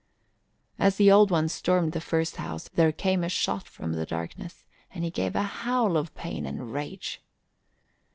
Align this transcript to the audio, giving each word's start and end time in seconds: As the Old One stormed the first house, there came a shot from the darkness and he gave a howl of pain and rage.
As 0.79 0.95
the 0.95 1.11
Old 1.11 1.29
One 1.29 1.47
stormed 1.47 1.91
the 1.91 2.01
first 2.01 2.37
house, 2.37 2.67
there 2.69 2.91
came 2.91 3.23
a 3.23 3.29
shot 3.29 3.67
from 3.67 3.93
the 3.93 4.03
darkness 4.03 4.65
and 4.89 5.03
he 5.03 5.11
gave 5.11 5.35
a 5.35 5.43
howl 5.43 5.95
of 5.95 6.15
pain 6.15 6.47
and 6.47 6.73
rage. 6.73 7.21